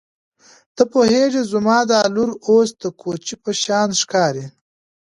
ته 0.75 0.83
پوهېږې 0.91 1.41
زما 1.51 1.77
دا 1.91 2.01
لور 2.15 2.29
اوس 2.47 2.69
د 2.81 2.83
کوچۍ 3.01 3.35
په 3.43 3.51
شان 3.61 3.89
ښکاري. 4.01 4.45